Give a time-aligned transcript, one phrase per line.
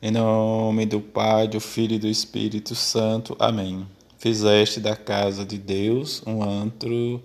[0.00, 3.34] Em nome do Pai, do Filho e do Espírito Santo.
[3.36, 3.84] Amém.
[4.16, 7.20] Fizeste da casa de Deus um antro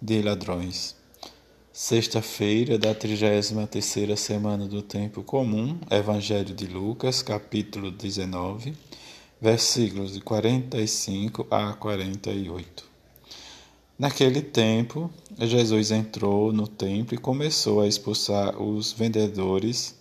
[0.00, 0.96] de ladrões.
[1.70, 8.72] Sexta-feira da 33ª semana do tempo comum, Evangelho de Lucas, capítulo 19,
[9.38, 12.82] versículos de 45 a 48.
[13.98, 19.94] Naquele tempo, Jesus entrou no templo e começou a expulsar os vendedores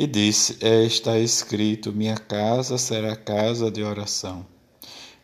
[0.00, 4.46] e disse: Está escrito: Minha casa será casa de oração.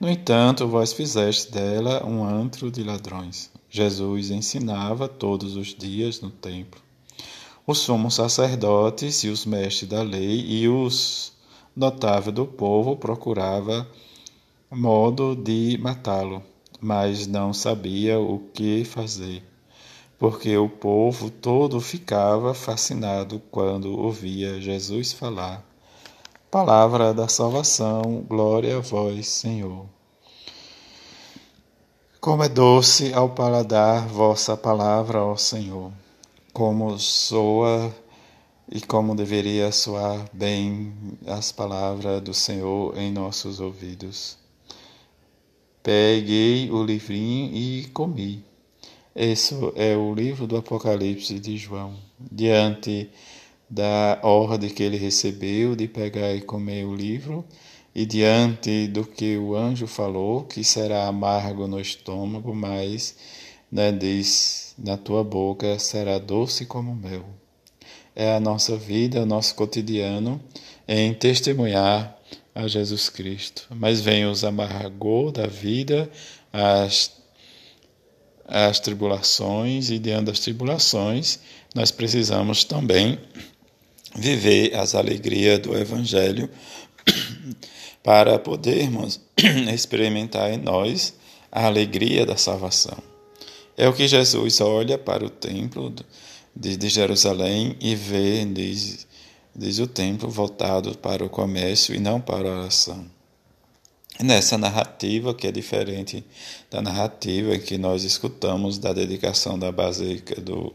[0.00, 3.50] No entanto, vós fizeste dela um antro de ladrões.
[3.68, 6.80] Jesus ensinava todos os dias no templo.
[7.66, 11.32] Os sumos sacerdotes e os mestres da lei e os
[11.76, 13.86] notáveis do povo procuravam
[14.70, 16.42] modo de matá-lo,
[16.80, 19.51] mas não sabia o que fazer
[20.22, 25.66] porque o povo todo ficava fascinado quando ouvia Jesus falar.
[26.48, 29.84] Palavra da salvação, glória a vós, Senhor.
[32.20, 35.90] Como é doce ao paladar vossa palavra, ó Senhor,
[36.52, 37.92] como soa
[38.70, 40.94] e como deveria soar bem
[41.26, 44.38] as palavras do Senhor em nossos ouvidos.
[45.82, 48.51] Peguei o livrinho e comi
[49.14, 51.94] esse é o livro do Apocalipse de João.
[52.18, 53.10] Diante
[53.68, 57.44] da ordem que ele recebeu de pegar e comer o livro,
[57.94, 63.16] e diante do que o anjo falou, que será amargo no estômago, mas
[63.70, 67.24] né, diz: na tua boca será doce como mel.
[68.14, 70.40] É a nossa vida, o nosso cotidiano
[70.86, 72.18] em testemunhar
[72.54, 73.66] a Jesus Cristo.
[73.70, 76.10] Mas vem os amargor da vida,
[76.52, 77.21] as
[78.52, 81.38] as tribulações e diante das tribulações,
[81.74, 83.18] nós precisamos também
[84.14, 86.50] viver as alegrias do Evangelho
[88.04, 89.18] para podermos
[89.72, 91.14] experimentar em nós
[91.50, 92.98] a alegria da salvação.
[93.74, 95.90] É o que Jesus olha para o templo
[96.54, 99.06] de, Jerusalém e vê, diz,
[99.56, 103.06] diz o templo voltado para o comércio e não para a oração
[104.20, 106.24] nessa narrativa, que é diferente
[106.70, 110.72] da narrativa que nós escutamos da dedicação da Basílica do,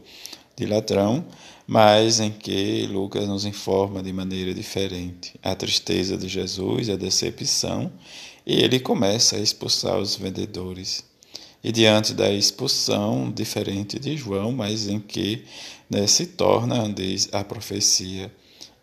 [0.56, 1.24] de Ladrão,
[1.66, 7.92] mas em que Lucas nos informa de maneira diferente a tristeza de Jesus, a decepção,
[8.46, 11.04] e ele começa a expulsar os vendedores.
[11.62, 15.44] E diante da expulsão, diferente de João, mas em que
[15.90, 16.84] né, se torna,
[17.32, 18.32] a profecia,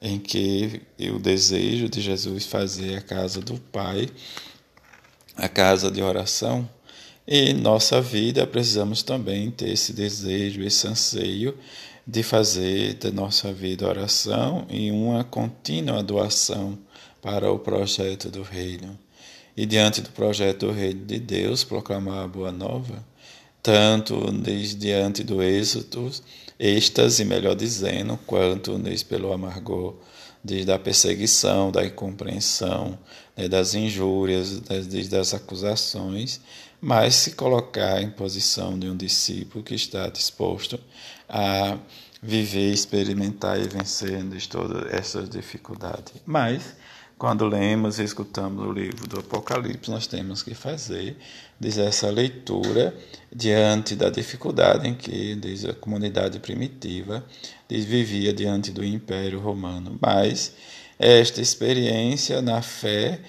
[0.05, 0.81] em que
[1.13, 4.07] o desejo de Jesus fazer a casa do Pai
[5.35, 6.67] a casa de oração,
[7.27, 11.57] e nossa vida precisamos também ter esse desejo, esse anseio
[12.07, 16.77] de fazer da nossa vida oração e uma contínua doação
[17.21, 18.97] para o projeto do reino.
[19.57, 23.03] E diante do projeto do reino de Deus, proclamar a boa nova,
[23.65, 26.11] tanto desde diante do êxito,
[26.59, 29.95] êxtase, melhor dizendo, quanto desde pelo amargor
[30.43, 32.95] desde a perseguição, da incompreensão,
[33.35, 36.39] né, das injúrias, desde as acusações,
[36.79, 40.79] mas se colocar em posição de um discípulo que está disposto
[41.27, 41.79] a
[42.21, 46.13] viver, experimentar e vencer todas essas dificuldades.
[46.23, 46.75] Mas
[47.17, 51.17] quando lemos e escutamos o livro do Apocalipse, nós temos que fazer
[51.59, 52.93] diz essa leitura
[53.33, 57.25] diante da dificuldade em que diz a comunidade primitiva
[57.69, 59.97] diz, vivia diante do Império Romano.
[60.01, 60.53] Mas
[60.99, 63.21] esta experiência na fé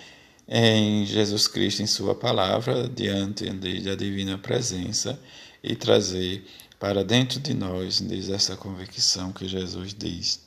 [0.49, 5.19] em Jesus Cristo, em Sua palavra, diante da divina presença
[5.63, 6.45] e trazer
[6.79, 10.46] para dentro de nós diz essa convicção que Jesus diz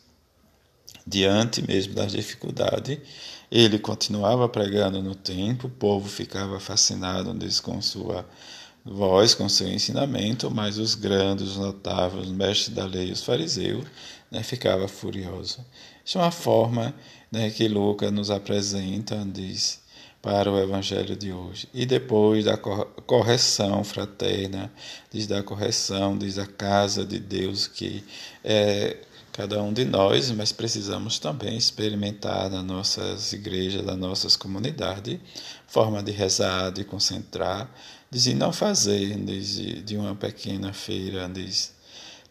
[1.09, 2.99] diante mesmo das dificuldades,
[3.51, 8.23] ele continuava pregando no templo, o povo ficava fascinado com sua
[8.85, 13.85] voz, com seu ensinamento, mas os grandes, os notáveis, os mestres da lei, os fariseus,
[14.29, 15.59] né, ficavam furiosos.
[16.05, 16.93] Isso é uma forma
[17.31, 19.81] né, que Lucas nos apresenta, diz,
[20.21, 21.67] para o evangelho de hoje.
[21.73, 24.71] E depois da correção fraterna,
[25.11, 28.03] diz da correção, diz a casa de Deus que
[28.43, 28.97] é
[29.39, 35.17] cada um de nós, mas precisamos também experimentar nas nossas igrejas, nas nossas comunidades,
[35.65, 37.73] forma de rezar, de concentrar,
[38.11, 41.31] de não fazer de, de uma pequena feira,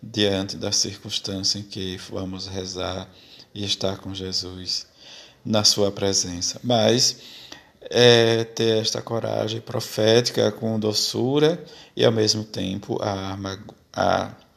[0.02, 3.08] diante da circunstância em que vamos rezar
[3.54, 4.86] e estar com Jesus
[5.42, 6.60] na sua presença.
[6.62, 7.20] Mas
[7.80, 11.64] é ter esta coragem profética com doçura
[11.96, 13.38] e ao mesmo tempo a,
[13.94, 14.47] a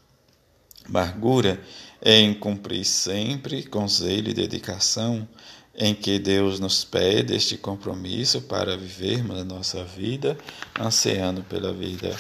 [0.88, 1.62] amargura
[2.04, 5.28] em cumprir sempre com zelo e dedicação
[5.76, 10.38] em que Deus nos pede este compromisso para vivermos a nossa vida,
[10.80, 12.16] ansiando pela vida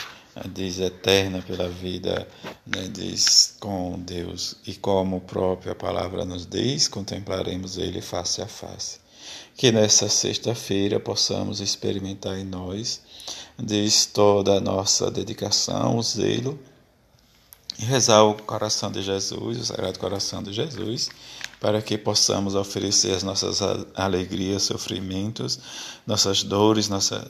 [0.53, 2.27] diz eterna pela vida
[2.65, 4.55] né, diz com Deus.
[4.65, 8.99] E como a própria palavra nos diz contemplaremos Ele face a face.
[9.55, 13.01] Que nessa sexta-feira possamos experimentar em nós
[13.59, 16.57] diz toda a nossa dedicação o zelo
[17.81, 21.09] e rezar o coração de Jesus o Sagrado Coração de Jesus
[21.59, 23.59] para que possamos oferecer as nossas
[23.93, 25.59] alegrias, sofrimentos,
[26.07, 27.23] nossas dores, nossas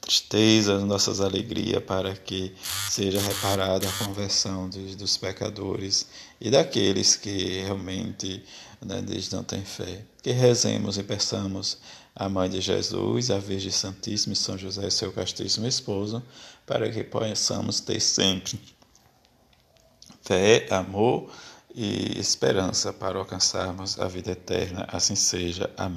[0.00, 2.54] tristezas, nossas alegrias, para que
[2.90, 6.06] seja reparada a conversão dos, dos pecadores
[6.38, 8.44] e daqueles que realmente
[8.80, 9.02] né,
[9.32, 10.04] não têm fé.
[10.22, 11.78] Que rezemos e peçamos
[12.14, 16.22] a Mãe de Jesus, a Virgem Santíssima e São José, seu castíssimo esposo,
[16.66, 18.60] para que possamos ter sempre
[20.28, 21.30] fé, amor,
[21.74, 24.86] e esperança para alcançarmos a vida eterna.
[24.92, 25.70] Assim seja.
[25.74, 25.96] Amém.